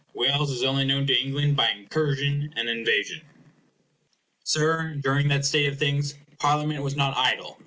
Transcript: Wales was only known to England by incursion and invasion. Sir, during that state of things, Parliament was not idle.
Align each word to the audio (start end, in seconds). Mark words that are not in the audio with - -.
Wales 0.15 0.49
was 0.49 0.63
only 0.63 0.83
known 0.83 1.05
to 1.05 1.13
England 1.13 1.55
by 1.55 1.69
incursion 1.69 2.51
and 2.57 2.67
invasion. 2.67 3.21
Sir, 4.43 4.95
during 4.95 5.27
that 5.27 5.45
state 5.45 5.71
of 5.71 5.77
things, 5.77 6.15
Parliament 6.39 6.81
was 6.83 6.95
not 6.95 7.15
idle. 7.15 7.59